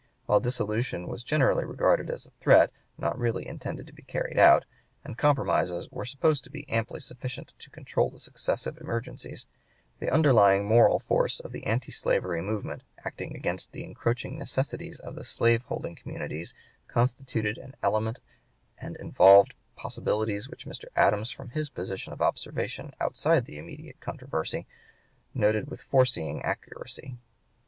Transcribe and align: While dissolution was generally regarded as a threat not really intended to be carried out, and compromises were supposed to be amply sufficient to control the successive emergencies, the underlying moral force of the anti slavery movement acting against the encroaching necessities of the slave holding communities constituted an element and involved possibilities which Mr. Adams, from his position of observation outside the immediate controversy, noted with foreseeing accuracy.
While 0.25 0.39
dissolution 0.39 1.07
was 1.07 1.21
generally 1.21 1.63
regarded 1.63 2.09
as 2.09 2.25
a 2.25 2.31
threat 2.31 2.71
not 2.97 3.19
really 3.19 3.45
intended 3.47 3.85
to 3.85 3.93
be 3.93 4.01
carried 4.01 4.39
out, 4.39 4.65
and 5.03 5.15
compromises 5.15 5.89
were 5.91 6.05
supposed 6.05 6.43
to 6.43 6.49
be 6.49 6.67
amply 6.67 6.99
sufficient 6.99 7.53
to 7.59 7.69
control 7.69 8.09
the 8.09 8.17
successive 8.17 8.79
emergencies, 8.81 9.45
the 9.99 10.09
underlying 10.09 10.65
moral 10.65 10.97
force 10.97 11.39
of 11.39 11.51
the 11.51 11.67
anti 11.67 11.91
slavery 11.91 12.41
movement 12.41 12.81
acting 13.05 13.35
against 13.35 13.73
the 13.73 13.83
encroaching 13.83 14.39
necessities 14.39 14.97
of 14.97 15.13
the 15.13 15.23
slave 15.23 15.61
holding 15.65 15.93
communities 15.95 16.55
constituted 16.87 17.59
an 17.59 17.75
element 17.83 18.21
and 18.79 18.95
involved 18.97 19.53
possibilities 19.75 20.49
which 20.49 20.65
Mr. 20.65 20.85
Adams, 20.95 21.29
from 21.29 21.51
his 21.51 21.69
position 21.69 22.11
of 22.11 22.23
observation 22.23 22.91
outside 22.99 23.45
the 23.45 23.59
immediate 23.59 23.99
controversy, 23.99 24.65
noted 25.35 25.69
with 25.69 25.83
foreseeing 25.83 26.41
accuracy. 26.41 27.17